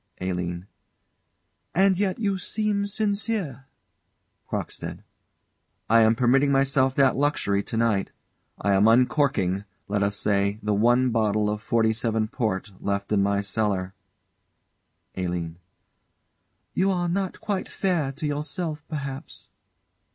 [0.19, 0.65] ALINE.
[1.75, 3.67] And yet you seem sincere.
[4.49, 5.03] CROCKSTEAD.
[5.91, 8.09] I am permitting myself that luxury to night.
[8.59, 13.41] I am uncorking, let us say, the one bottle of '47 port left in my
[13.41, 13.93] cellar.
[15.17, 15.59] ALINE.
[16.73, 19.51] You are not quite fair to yourself, perhaps.